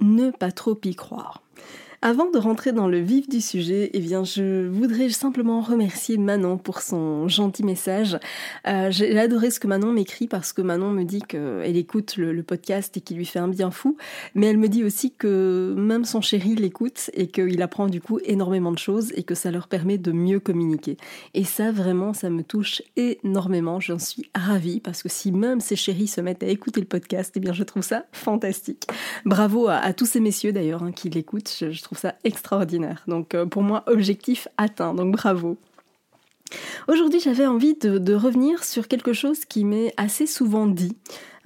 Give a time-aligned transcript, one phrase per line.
[0.00, 1.42] Ne pas trop y croire.
[2.00, 6.56] Avant de rentrer dans le vif du sujet, eh bien, je voudrais simplement remercier Manon
[6.56, 8.16] pour son gentil message.
[8.68, 12.40] Euh, j'ai adoré ce que Manon m'écrit parce que Manon me dit qu'elle écoute le,
[12.44, 13.96] podcast et qu'il lui fait un bien fou,
[14.36, 18.20] mais elle me dit aussi que même son chéri l'écoute et qu'il apprend du coup
[18.24, 20.98] énormément de choses et que ça leur permet de mieux communiquer.
[21.34, 23.80] Et ça, vraiment, ça me touche énormément.
[23.80, 27.32] J'en suis ravie parce que si même ses chéris se mettent à écouter le podcast,
[27.34, 28.86] eh bien, je trouve ça fantastique.
[29.24, 31.64] Bravo à, tous ces messieurs d'ailleurs hein, qui l'écoutent.
[31.88, 33.02] Trouve ça extraordinaire.
[33.08, 35.56] Donc euh, pour moi, objectif atteint, donc bravo.
[36.86, 40.96] Aujourd'hui, j'avais envie de, revenir sur quelque chose qui m'est assez souvent dit.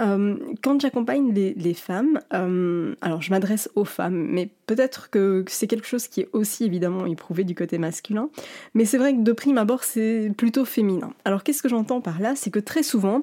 [0.00, 5.66] Euh, quand j'accompagne les, femmes, euh, alors je m'adresse aux femmes, mais peut-être que c'est
[5.66, 8.28] quelque chose qui est aussi évidemment éprouvé du côté masculin,
[8.74, 11.12] mais c'est vrai que de prime abord c'est plutôt féminin.
[11.24, 12.34] Alors qu'est-ce que j'entends par là?
[12.34, 13.22] C'est que très souvent,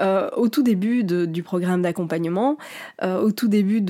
[0.00, 2.56] au tout début du programme d'accompagnement,
[3.02, 3.80] au tout début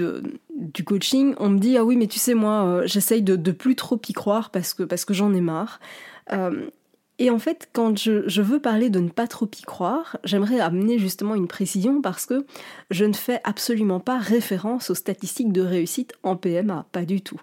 [0.63, 3.77] du coaching, on me dit ah oui mais tu sais moi j'essaye de, de, plus
[3.77, 5.81] trop y croire parce que, parce que j'en ai marre.
[7.23, 10.99] Et en fait, quand je, veux parler de ne pas trop y croire, j'aimerais amener
[10.99, 12.45] justement une précision parce que
[12.91, 17.41] je ne fais absolument pas référence aux statistiques de réussite en PMA, pas du tout.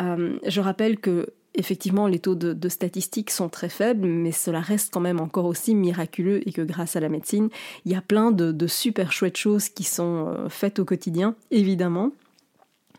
[0.00, 4.92] Euh, je rappelle que effectivement les taux de, statistiques sont très faibles, mais cela reste
[4.92, 7.48] quand même encore aussi miraculeux et que grâce à la médecine,
[7.86, 11.36] il y a plein de, de super chouettes choses qui sont euh, faites au quotidien,
[11.50, 12.10] évidemment.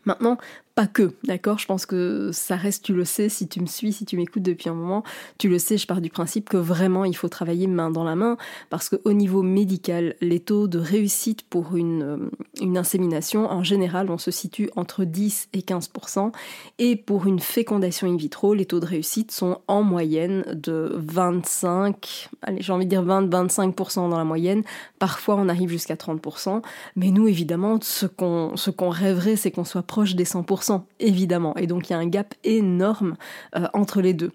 [0.04, 0.38] Maintenant,
[0.74, 1.58] pas que, d'accord?
[1.58, 4.42] Je pense que ça reste, tu le sais, si tu me suis, si tu m'écoutes
[4.42, 5.04] depuis un moment,
[5.38, 8.16] tu le sais, je pars du principe que vraiment il faut travailler main dans la
[8.16, 8.36] main,
[8.70, 12.16] parce qu'au niveau médical, les taux de réussite pour une, euh,
[12.60, 16.32] une insémination, en général, on se situe entre 10 et 15%,
[16.78, 22.30] et pour une fécondation in vitro, les taux de réussite sont en moyenne de 25,
[22.42, 24.64] allez, j'ai envie de dire 20-25% dans la moyenne,
[24.98, 26.62] parfois on arrive jusqu'à 30%,
[26.96, 30.63] mais nous, évidemment, ce qu'on ce qu'on rêverait, c'est qu'on soit proche des 100%,
[31.00, 31.56] évidemment.
[31.56, 33.16] Et donc il y a un gap énorme
[33.56, 34.32] euh, entre les deux.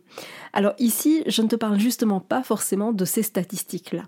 [0.53, 4.03] Alors ici, je ne te parle justement pas forcément de ces statistiques-là.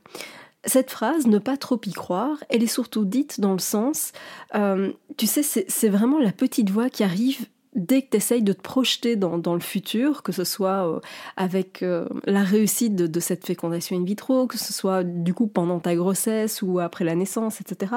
[0.66, 4.12] Cette phrase, ne pas trop y croire, elle est surtout dite dans le sens,
[4.54, 8.54] euh, tu sais, c'est vraiment la petite voix qui arrive dès que tu essayes de
[8.54, 11.00] te projeter dans, le futur, que ce soit euh,
[11.36, 11.84] avec
[12.26, 16.62] la réussite de, cette fécondation in vitro, que ce soit du coup pendant ta grossesse
[16.62, 17.94] ou après la naissance, etc.,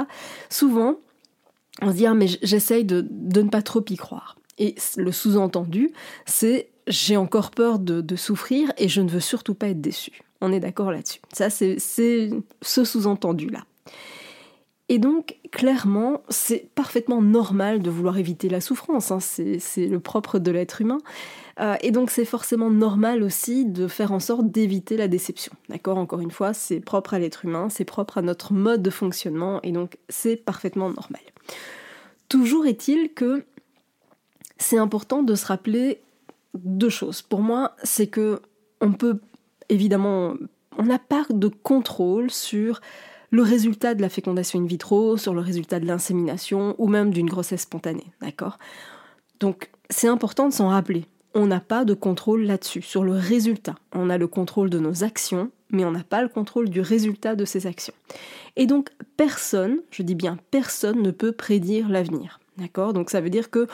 [0.49, 0.97] souvent,
[1.83, 4.37] on se dit ah, mais j'essaye de, ne pas trop y croire.
[4.59, 5.91] Et le sous-entendu,
[6.27, 10.13] c'est j'ai encore peur de, souffrir et je ne veux surtout pas être déçu.
[10.41, 11.21] On est d'accord là-dessus.
[11.33, 13.65] Ça, c'est ce sous-entendu-là.
[14.91, 19.11] Et donc, clairement, c'est parfaitement normal de vouloir éviter la souffrance.
[19.11, 19.21] Hein.
[19.21, 20.99] C'est le propre de l'être humain.
[21.61, 25.53] Euh, et donc, c'est forcément normal aussi de faire en sorte d'éviter la déception.
[25.69, 25.97] D'accord?
[25.97, 29.61] Encore une fois, c'est propre à l'être humain, c'est propre à notre mode de fonctionnement,
[29.63, 31.23] et donc c'est parfaitement normal.
[32.29, 33.45] Toujours est-il que
[34.59, 36.01] c'est important de se rappeler
[36.55, 37.23] deux choses.
[37.23, 38.41] Pour moi, c'est que
[38.81, 39.21] on peut
[39.69, 40.35] évidemment,
[40.77, 42.81] on n'a pas de contrôle sur
[43.35, 47.29] le résultat de la fécondation in vitro, sur le résultat de l'insémination ou même d'une
[47.29, 48.59] grossesse spontanée, d'accord?
[49.41, 51.07] Donc c'est important de s'en rappeler.
[51.35, 53.75] On n'a pas de contrôle là-dessus, sur le résultat.
[53.93, 57.35] On a le contrôle de nos actions, mais on n'a pas le contrôle du résultat
[57.35, 57.93] de ces actions.
[58.55, 62.39] Et donc personne, je dis bien personne, ne peut prédire l'avenir.
[62.57, 62.93] D'accord?
[62.93, 63.67] Donc ça veut dire que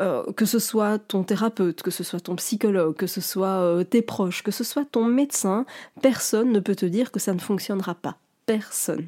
[0.00, 3.82] euh, que ce soit ton thérapeute, que ce soit ton psychologue, que ce soit euh,
[3.82, 5.66] tes proches, que ce soit ton médecin,
[6.02, 8.18] personne ne peut te dire que ça ne fonctionnera pas.
[8.48, 9.06] Personne.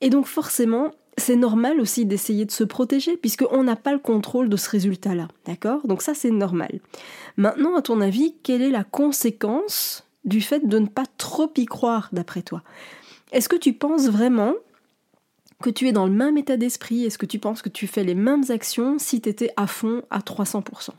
[0.00, 4.48] Et donc forcément, c'est normal aussi d'essayer de se protéger puisqu'on n'a pas le contrôle
[4.48, 5.28] de ce résultat-là.
[5.44, 5.86] D'accord?
[5.86, 6.80] Donc ça c'est normal.
[7.36, 11.66] Maintenant, à ton avis, quelle est la conséquence du fait de ne pas trop y
[11.66, 12.62] croire d'après toi?
[13.32, 14.54] Est-ce que tu penses vraiment
[15.62, 17.04] que tu es dans le même état d'esprit?
[17.04, 20.02] Est-ce que tu penses que tu fais les mêmes actions si tu étais à fond
[20.10, 20.90] à 300%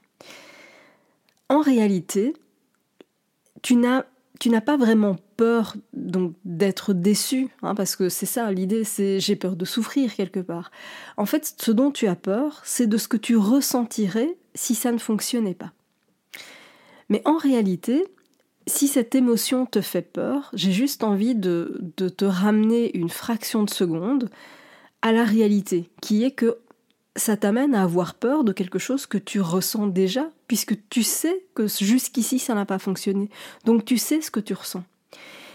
[1.49, 2.33] En réalité,
[3.63, 4.03] tu n'as,
[4.61, 9.55] pas vraiment peur donc d'être déçu, hein, parce que c'est ça l'idée, c'est j'ai peur
[9.55, 10.71] de souffrir quelque part.
[11.17, 14.91] En fait, ce dont tu as peur, c'est de ce que tu ressentirais si ça
[14.91, 15.71] ne fonctionnait pas.
[17.09, 18.05] Mais en réalité,
[18.67, 23.63] si cette émotion te fait peur, j'ai juste envie de, de, te ramener une fraction
[23.63, 24.29] de seconde
[25.01, 26.57] à la réalité, qui est que
[27.15, 31.45] ça t'amène à avoir peur de quelque chose que tu ressens déjà, puisque tu sais
[31.53, 33.29] que jusqu'ici ça n'a pas fonctionné.
[33.65, 34.83] Donc tu sais ce que tu ressens.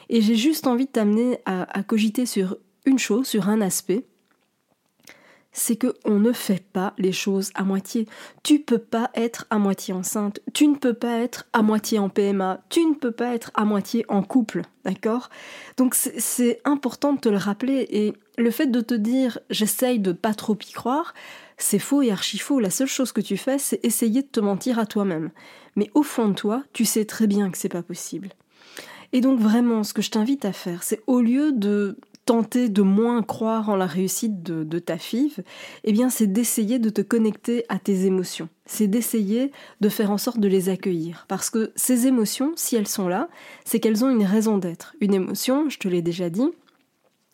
[0.09, 2.57] Et j'ai juste envie de t'amener à, cogiter sur
[2.87, 4.07] une chose, sur un aspect,
[5.53, 8.07] c'est que on ne fait pas les choses à moitié.
[8.43, 12.09] Tu peux pas être à moitié enceinte, tu ne peux pas être à moitié en
[12.09, 15.31] PMA, tu ne peux pas être à moitié en couple, d'accord?
[15.77, 20.13] Donc c'est important de te le rappeler et le fait de te dire j'essaye de
[20.13, 21.13] pas trop y croire,
[21.57, 22.61] c'est faux et archi faux.
[22.61, 25.31] La seule chose que tu fais, c'est essayer de te mentir à toi-même.
[25.77, 28.31] Mais au fond de toi, tu sais très bien que c'est pas possible.
[29.13, 31.97] Et donc vraiment, ce que je t'invite à faire, c'est au lieu de
[32.29, 35.33] tenter de moins croire en la réussite de, ta fille,
[35.85, 38.51] eh bien c'est d'essayer de te connecter à tes émotions.
[38.67, 39.51] C'est d'essayer
[39.81, 41.25] de faire en sorte de les accueillir.
[41.27, 43.31] Parce que ces émotions, si elles sont là,
[43.65, 44.95] c'est qu'elles ont une raison d'être.
[45.01, 46.51] Une émotion, je te l'ai déjà dit,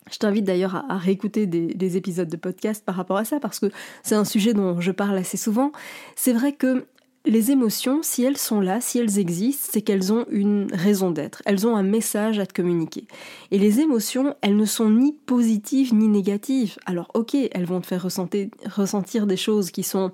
[0.09, 3.59] je t'invite d'ailleurs à, réécouter des, des, épisodes de podcast par rapport à ça, parce
[3.59, 3.71] que
[4.01, 5.73] c'est un sujet dont je parle assez souvent.
[6.15, 6.85] C'est vrai que
[7.25, 11.41] les émotions, si elles sont là, si elles existent, c'est qu'elles ont une raison d'être,
[11.45, 13.05] elles ont un message à te communiquer.
[13.51, 16.77] Et les émotions, elles ne sont ni positives ni négatives.
[16.85, 20.11] Alors ok, elles vont te faire ressentir, des choses qui sont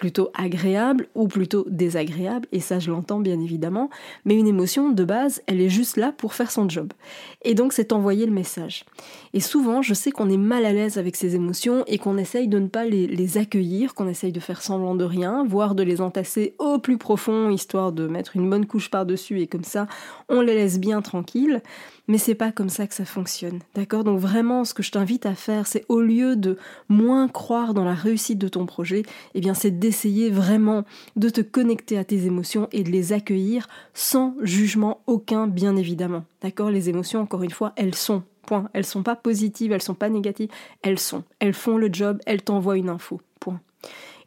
[0.00, 3.90] plutôt agréable ou plutôt désagréable, et ça je l'entends bien évidemment,
[4.24, 6.94] mais une émotion de base, elle est juste là pour faire son job.
[7.42, 8.86] Et donc c'est envoyer le message.
[9.34, 12.48] Et souvent, je sais qu'on est mal à l'aise avec ces émotions et qu'on essaye
[12.48, 15.82] de ne pas les, les accueillir, qu'on essaye de faire semblant de rien, voire de
[15.82, 19.86] les entasser au plus profond, histoire de mettre une bonne couche par-dessus, et comme ça,
[20.30, 21.60] on les laisse bien tranquilles.
[22.08, 23.60] Mais c'est pas comme ça que ça fonctionne.
[23.76, 24.02] D'accord?
[24.02, 26.58] Donc vraiment, ce que je t'invite à faire, c'est au lieu de
[26.88, 29.04] moins croire dans la réussite de ton projet,
[29.34, 30.84] eh bien c'est d'essayer vraiment
[31.16, 36.24] de te connecter à tes émotions et de les accueillir sans jugement aucun, bien évidemment.
[36.42, 36.70] D'accord?
[36.70, 38.22] Les émotions, encore une fois, elles sont.
[38.46, 38.70] Point.
[38.72, 40.48] Elles sont pas positives, elles sont pas négatives,
[40.82, 41.24] elles sont.
[41.40, 43.20] Elles font le job, elles t'envoient une info.
[43.40, 43.60] Point.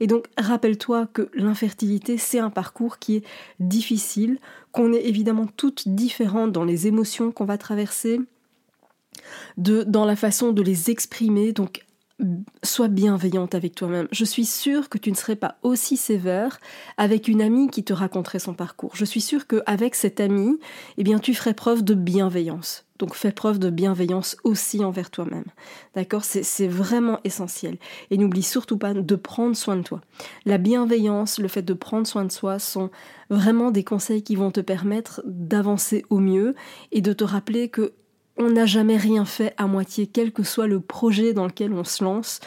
[0.02, 3.26] Et donc rappelle-toi que l'infertilité, c'est un parcours qui est
[3.62, 4.40] difficile,
[4.74, 8.20] qu'on est évidemment toutes différentes dans les émotions qu'on va traverser,
[9.58, 11.54] de, dans la façon de les exprimer.
[11.54, 11.86] Donc
[12.64, 14.08] sois bienveillante avec toi-même.
[14.12, 16.60] Je suis sûre que tu ne serais pas aussi sévère
[16.98, 18.96] avec une amie qui te raconterait son parcours.
[18.96, 20.60] Je suis sûre qu'avec cette amie,
[20.98, 22.86] eh bien, tu ferais preuve de bienveillance.
[23.00, 25.46] Donc fais preuve de bienveillance aussi envers toi-même.
[25.96, 26.24] D'accord?
[26.24, 27.78] C'est vraiment essentiel.
[28.12, 30.00] Et n'oublie surtout pas de prendre soin de toi.
[30.46, 32.92] La bienveillance, le fait de prendre soin de soi sont
[33.30, 36.56] vraiment des conseils qui vont te permettre d'avancer au mieux
[36.92, 37.94] et de te rappeler que
[38.38, 41.84] on n'a jamais rien fait à moitié, quel que soit le projet dans lequel on
[41.84, 42.40] se lance.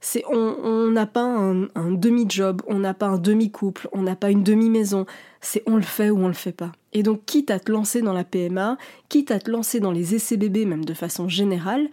[0.00, 4.42] C'est, on n'a pas un, demi-job, on n'a pas un demi-couple, on n'a pas une
[4.42, 5.06] demi-maison.
[5.40, 6.72] C'est on le fait ou on le fait pas.
[6.92, 8.76] Et donc, quitte à te lancer dans la PMA,
[9.08, 11.88] quitte à te lancer dans les essais même de façon générale,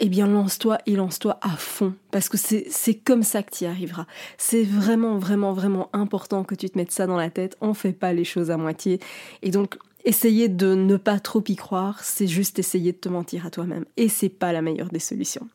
[0.00, 3.66] eh bien lance-toi et lance-toi à fond, parce que c'est comme ça que tu y
[3.68, 4.06] arriveras.
[4.36, 7.92] C'est vraiment, vraiment, vraiment important que tu te mettes ça dans la tête, on fait
[7.92, 8.98] pas les choses à moitié.
[9.42, 13.46] Et donc, essayer de ne pas trop y croire, c'est juste essayer de te mentir
[13.46, 13.84] à toi-même.
[13.96, 15.48] Et c'est pas la meilleure des solutions.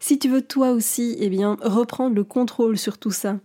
[0.00, 3.38] Si tu veux toi aussi, eh bien, reprendre le contrôle sur tout ça,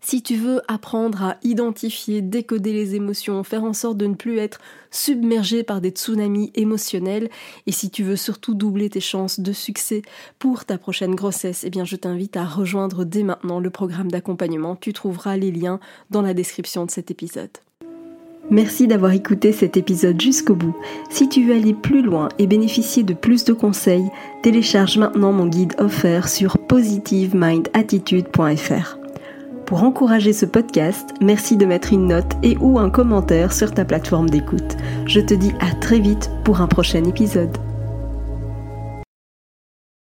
[0.00, 4.38] si tu veux apprendre à identifier, décoder les émotions, faire en sorte de ne plus
[4.38, 4.60] être
[4.92, 7.28] submergé par des tsunamis émotionnels,
[7.66, 10.02] et si tu veux surtout doubler tes chances de succès
[10.38, 14.76] pour ta prochaine grossesse, eh bien je t'invite à rejoindre dès maintenant le programme d'accompagnement.
[14.76, 15.80] Tu trouveras les liens
[16.10, 17.50] dans la description de cet épisode.
[18.50, 20.76] Merci d'avoir écouté cet épisode jusqu'au bout.
[21.10, 24.08] Si tu veux aller plus loin et bénéficier de plus de conseils,
[24.42, 28.98] télécharge maintenant mon guide offert sur positivemindattitude.fr.
[29.66, 33.84] Pour encourager ce podcast, merci de mettre une note et ou un commentaire sur ta
[33.84, 34.76] plateforme d'écoute.
[35.06, 37.58] Je te dis à très vite pour un prochain épisode.